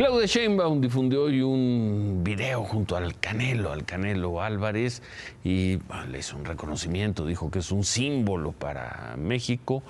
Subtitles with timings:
[0.00, 5.02] Claudia Sheinbaum difundió hoy un video junto al Canelo, al Canelo Álvarez,
[5.44, 9.82] y le hizo un reconocimiento, dijo que es un símbolo para México.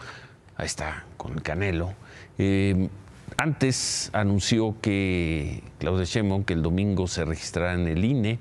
[0.56, 1.94] Ahí está, con el Canelo.
[2.38, 2.88] Eh,
[3.36, 8.40] antes anunció que Claudia Sheinbaum que el domingo se registrará en el INE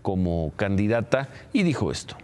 [0.00, 2.16] como candidata y dijo esto.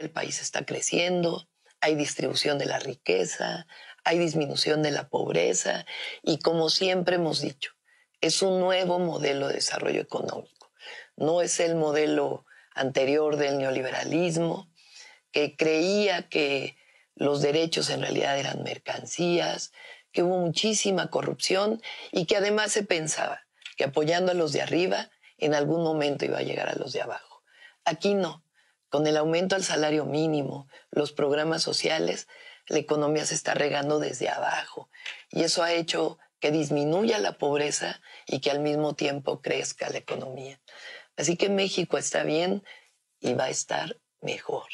[0.00, 1.46] El país está creciendo,
[1.84, 3.66] hay distribución de la riqueza,
[4.04, 5.84] hay disminución de la pobreza
[6.22, 7.72] y como siempre hemos dicho,
[8.22, 10.72] es un nuevo modelo de desarrollo económico.
[11.16, 14.72] No es el modelo anterior del neoliberalismo
[15.30, 16.78] que creía que
[17.16, 19.70] los derechos en realidad eran mercancías,
[20.10, 21.82] que hubo muchísima corrupción
[22.12, 26.38] y que además se pensaba que apoyando a los de arriba en algún momento iba
[26.38, 27.42] a llegar a los de abajo.
[27.84, 28.43] Aquí no.
[28.94, 32.28] Con el aumento al salario mínimo, los programas sociales,
[32.68, 34.88] la economía se está regando desde abajo
[35.30, 39.98] y eso ha hecho que disminuya la pobreza y que al mismo tiempo crezca la
[39.98, 40.60] economía.
[41.16, 42.62] Así que México está bien
[43.18, 44.68] y va a estar mejor.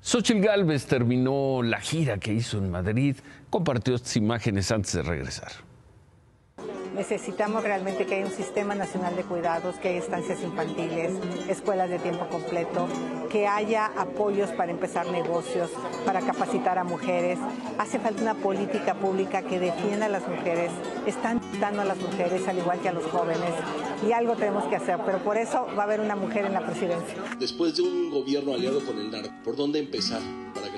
[0.00, 3.16] Xochitl Galvez terminó la gira que hizo en Madrid,
[3.50, 5.52] compartió estas imágenes antes de regresar.
[6.94, 11.10] Necesitamos realmente que haya un sistema nacional de cuidados, que haya estancias infantiles,
[11.48, 12.86] escuelas de tiempo completo,
[13.30, 15.70] que haya apoyos para empezar negocios,
[16.06, 17.40] para capacitar a mujeres.
[17.78, 20.70] Hace falta una política pública que defienda a las mujeres.
[21.04, 23.50] Están dando a las mujeres al igual que a los jóvenes
[24.06, 26.64] y algo tenemos que hacer, pero por eso va a haber una mujer en la
[26.64, 27.16] presidencia.
[27.40, 30.20] Después de un gobierno aliado con el narco, ¿por dónde empezar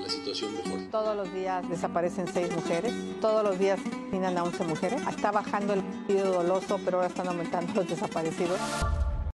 [0.09, 0.85] situación mejore?
[0.91, 5.03] Todos los días desaparecen seis mujeres, todos los días asesinan a 11 mujeres.
[5.09, 8.59] Está bajando el doloso, pero ahora están aumentando los desaparecidos.